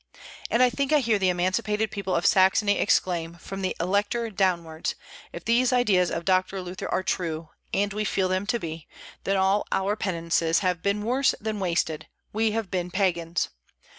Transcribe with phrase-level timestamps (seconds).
[0.49, 4.95] And I think I hear the emancipated people of Saxony exclaim, from the Elector downwards,
[5.31, 8.87] "If these ideas of Doctor Luther are true, and we feel them to be,
[9.25, 13.49] then all our penances have been worse than wasted, we have been Pagans.